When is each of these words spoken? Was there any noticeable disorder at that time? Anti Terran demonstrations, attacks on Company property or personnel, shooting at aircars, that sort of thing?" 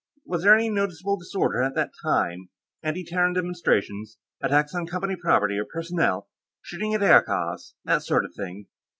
Was 0.25 0.41
there 0.41 0.55
any 0.55 0.67
noticeable 0.71 1.15
disorder 1.19 1.61
at 1.61 1.75
that 1.75 1.91
time? 2.03 2.49
Anti 2.81 3.03
Terran 3.05 3.33
demonstrations, 3.33 4.17
attacks 4.41 4.73
on 4.73 4.87
Company 4.87 5.15
property 5.15 5.59
or 5.59 5.65
personnel, 5.71 6.27
shooting 6.59 6.95
at 6.95 7.03
aircars, 7.03 7.75
that 7.85 8.01
sort 8.01 8.25
of 8.25 8.33
thing?" 8.33 8.65